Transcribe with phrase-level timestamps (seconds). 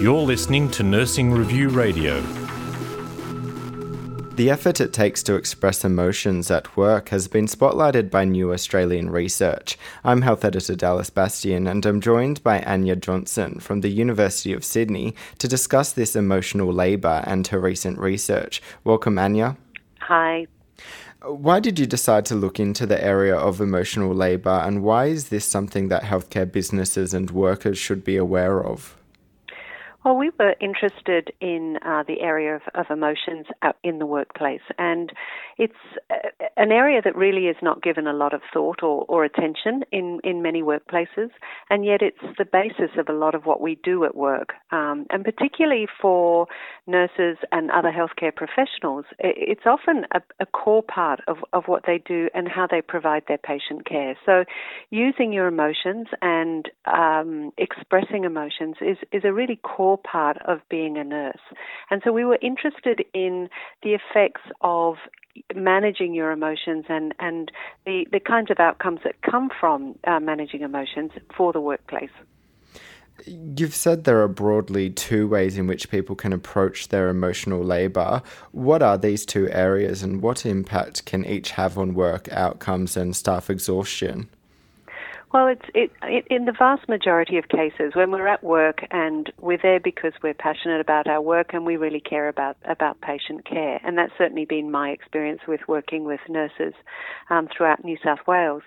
[0.00, 2.20] You're listening to Nursing Review Radio.
[4.36, 9.08] The effort it takes to express emotions at work has been spotlighted by new Australian
[9.08, 9.78] research.
[10.04, 14.64] I'm health editor Dallas Bastian, and I'm joined by Anya Johnson from the University of
[14.64, 18.60] Sydney to discuss this emotional labour and her recent research.
[18.84, 19.56] Welcome, Anya.
[20.00, 20.46] Hi.
[21.26, 25.28] Why did you decide to look into the area of emotional labour, and why is
[25.28, 28.96] this something that healthcare businesses and workers should be aware of?
[30.06, 33.46] Well, we were interested in uh, the area of, of emotions
[33.82, 35.12] in the workplace, and
[35.58, 35.74] it's
[36.10, 39.82] uh, an area that really is not given a lot of thought or, or attention
[39.90, 41.30] in, in many workplaces,
[41.70, 44.52] and yet it's the basis of a lot of what we do at work.
[44.70, 46.46] Um, and particularly for
[46.86, 51.98] nurses and other healthcare professionals, it's often a, a core part of, of what they
[52.06, 54.16] do and how they provide their patient care.
[54.24, 54.44] So,
[54.90, 60.60] using your emotions and um, expressing emotions is, is a really core core part of
[60.68, 61.40] being a nurse.
[61.90, 63.48] And so we were interested in
[63.82, 64.96] the effects of
[65.54, 67.52] managing your emotions and, and
[67.84, 72.10] the, the kinds of outcomes that come from uh, managing emotions for the workplace.
[73.24, 78.22] You've said there are broadly two ways in which people can approach their emotional labour.
[78.52, 83.16] What are these two areas and what impact can each have on work outcomes and
[83.16, 84.28] staff exhaustion?
[85.36, 89.30] Well, it's it, it, in the vast majority of cases when we're at work and
[89.38, 93.44] we're there because we're passionate about our work and we really care about about patient
[93.44, 96.72] care, and that's certainly been my experience with working with nurses
[97.28, 98.62] um, throughout New South Wales.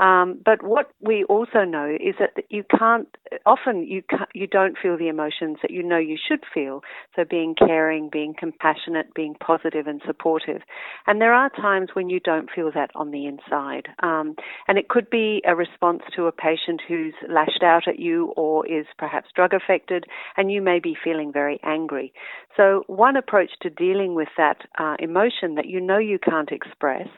[0.00, 3.06] Um, but what we also know is that you can't
[3.46, 6.82] often you can't, you don't feel the emotions that you know you should feel.
[7.14, 10.62] So being caring, being compassionate, being positive and supportive,
[11.06, 14.34] and there are times when you don't feel that on the inside, um,
[14.66, 18.32] and it could be a response response to a patient who's lashed out at you
[18.36, 20.04] or is perhaps drug affected,
[20.36, 22.12] and you may be feeling very angry.
[22.56, 27.08] So, one approach to dealing with that uh, emotion that you know you can't express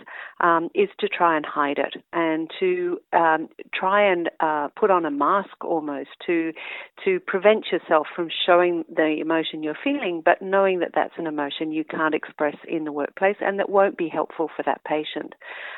[0.41, 5.05] um, is to try and hide it and to um, try and uh, put on
[5.05, 6.53] a mask almost to
[7.05, 11.73] to prevent yourself from showing the emotion you're feeling, but knowing that that's an emotion
[11.73, 15.35] you can't express in the workplace and that won't be helpful for that patient.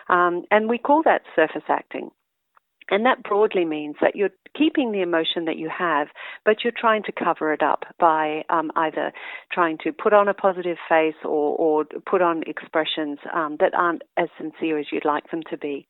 [0.08, 2.10] Um, and we call that surface acting.
[2.90, 6.08] And that broadly means that you're keeping the emotion that you have,
[6.44, 9.12] but you're trying to cover it up by um, either
[9.50, 14.02] trying to put on a positive face or, or put on expressions um, that aren't
[14.16, 15.86] as sincere as you'd like them to be.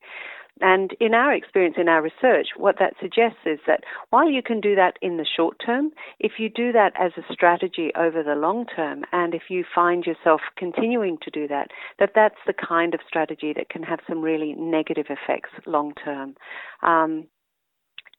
[0.61, 4.61] And in our experience, in our research, what that suggests is that while you can
[4.61, 8.35] do that in the short term, if you do that as a strategy over the
[8.35, 11.69] long term, and if you find yourself continuing to do that,
[11.99, 16.35] that that's the kind of strategy that can have some really negative effects long term.
[16.81, 17.25] Um,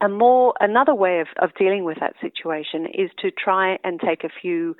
[0.00, 4.24] a more another way of, of dealing with that situation is to try and take
[4.24, 4.76] a few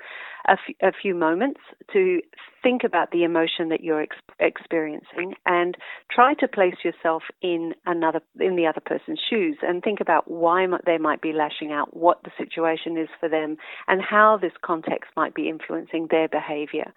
[0.47, 1.59] a, f- a few moments
[1.93, 2.21] to
[2.61, 5.77] think about the emotion that you're ex- experiencing and
[6.11, 10.65] try to place yourself in another in the other person's shoes and think about why
[10.85, 15.09] they might be lashing out what the situation is for them and how this context
[15.15, 16.93] might be influencing their behavior.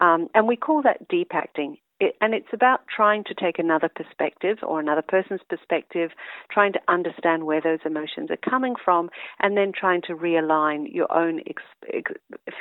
[0.00, 3.88] Um, and we call that deep acting it, and it's about trying to take another
[3.88, 6.10] perspective or another person's perspective,
[6.50, 9.08] trying to understand where those emotions are coming from,
[9.40, 12.12] and then trying to realign your own ex, ex,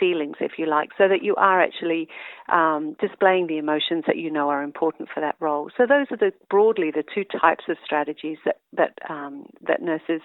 [0.01, 2.07] feelings, if you like, so that you are actually
[2.51, 5.69] um, displaying the emotions that you know are important for that role.
[5.77, 10.21] So those are the broadly the two types of strategies that that um, that nurses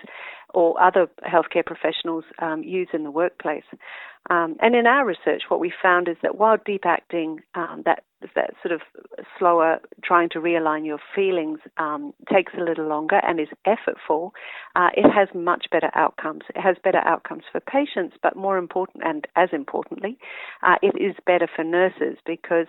[0.55, 3.65] or other healthcare professionals um, use in the workplace.
[4.31, 8.03] Um, and in our research, what we found is that while deep acting, um, that
[8.35, 8.81] that sort of
[9.39, 14.31] slower, trying to realign your feelings, um, takes a little longer and is effortful,
[14.75, 16.43] uh, it has much better outcomes.
[16.55, 20.17] It has better outcomes for patients, but more important, and as importantly,
[20.63, 22.67] uh, it is better for nurses because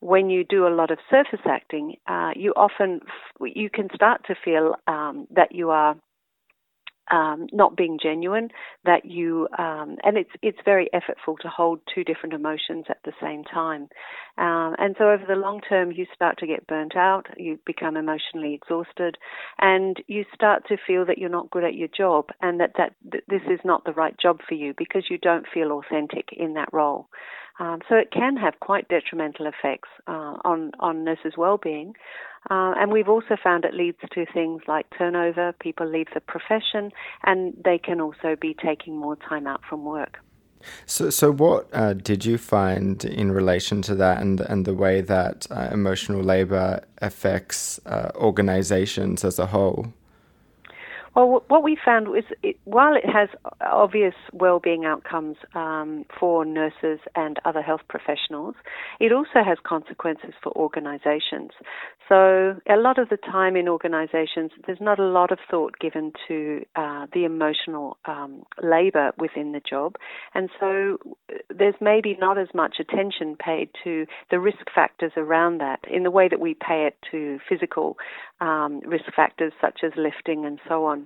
[0.00, 3.00] when you do a lot of surface acting, uh, you often
[3.40, 5.96] you can start to feel um, that you are
[7.10, 8.50] um, not being genuine,
[8.84, 13.12] that you um, and it's it's very effortful to hold two different emotions at the
[13.20, 13.88] same time,
[14.38, 17.96] um, and so over the long term you start to get burnt out, you become
[17.96, 19.16] emotionally exhausted,
[19.58, 22.92] and you start to feel that you're not good at your job and that that,
[23.12, 26.54] that this is not the right job for you because you don't feel authentic in
[26.54, 27.08] that role.
[27.58, 31.94] Um, so it can have quite detrimental effects uh, on on nurses' well-being,
[32.50, 35.54] uh, and we've also found it leads to things like turnover.
[35.58, 36.92] People leave the profession,
[37.24, 40.18] and they can also be taking more time out from work.
[40.86, 45.00] So, so what uh, did you find in relation to that, and and the way
[45.00, 49.92] that uh, emotional labour affects uh, organisations as a whole?
[51.16, 53.30] Well, what we found was it, while it has
[53.62, 58.54] obvious well-being outcomes um, for nurses and other health professionals,
[59.00, 61.52] it also has consequences for organisations.
[62.06, 66.12] So a lot of the time in organisations, there's not a lot of thought given
[66.28, 69.96] to uh, the emotional um, labour within the job,
[70.34, 70.98] and so
[71.48, 76.10] there's maybe not as much attention paid to the risk factors around that in the
[76.10, 77.96] way that we pay it to physical
[78.40, 81.05] um, risk factors such as lifting and so on.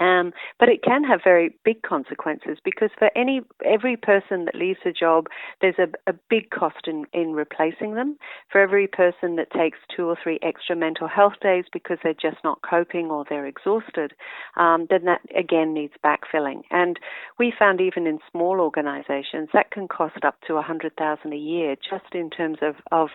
[0.00, 4.80] Um, but it can have very big consequences because for any every person that leaves
[4.84, 5.26] a job,
[5.60, 8.16] there's a, a big cost in, in replacing them.
[8.50, 12.42] For every person that takes two or three extra mental health days because they're just
[12.42, 14.14] not coping or they're exhausted,
[14.56, 16.62] um, then that again needs backfilling.
[16.70, 16.98] And
[17.38, 21.36] we found even in small organisations that can cost up to a hundred thousand a
[21.36, 23.10] year just in terms of of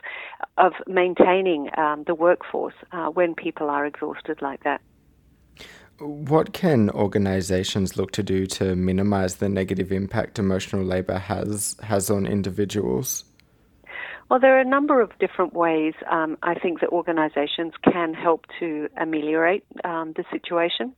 [0.58, 4.82] of maintaining um, the workforce uh, when people are exhausted like that.
[6.00, 12.10] What can organisations look to do to minimise the negative impact emotional labour has has
[12.10, 13.26] on individuals?
[14.30, 18.46] Well, there are a number of different ways um, I think that organisations can help
[18.60, 20.94] to ameliorate um, the situation.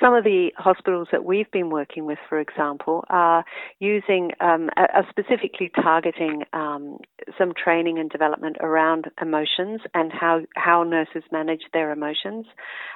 [0.00, 3.44] Some of the hospitals that we've been working with, for example, are
[3.78, 6.98] using, um, are specifically targeting um,
[7.38, 12.46] some training and development around emotions and how, how nurses manage their emotions.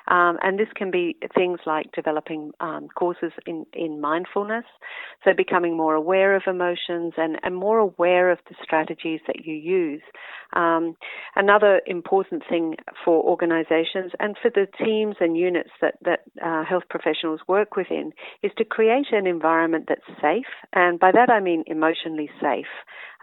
[0.08, 4.64] Um, and this can be things like developing um, courses in, in mindfulness,
[5.24, 9.54] so becoming more aware of emotions and, and more aware of the strategies that you
[9.54, 10.02] use.
[10.52, 10.96] Um,
[11.34, 16.84] another important thing for organizations and for the teams and units that, that uh, health
[16.88, 18.12] professionals work within
[18.42, 20.46] is to create an environment that's safe.
[20.72, 22.66] And by that I mean emotionally safe,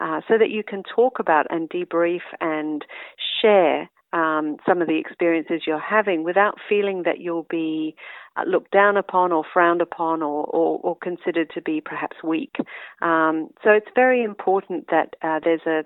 [0.00, 2.84] uh, so that you can talk about and debrief and
[3.40, 7.96] share um, some of the experiences you're having without feeling that you'll be
[8.36, 12.54] uh, looked down upon or frowned upon or, or, or considered to be perhaps weak.
[13.02, 15.82] Um, so it's very important that uh, there's a,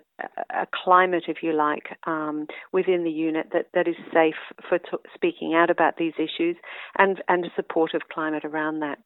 [0.54, 4.34] a, climate, if you like, um, within the unit that, that is safe
[4.68, 6.56] for t- speaking out about these issues
[6.98, 8.98] and, and a supportive climate around that.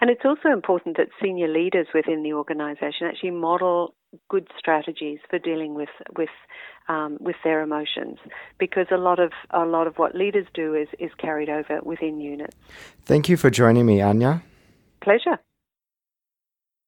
[0.00, 3.95] And it's also important that senior leaders within the organisation actually model
[4.28, 6.30] good strategies for dealing with with
[6.88, 8.18] um, with their emotions,
[8.58, 12.20] because a lot of a lot of what leaders do is is carried over within
[12.20, 12.56] units.
[13.04, 14.42] Thank you for joining me, Anya.
[15.00, 15.38] Pleasure.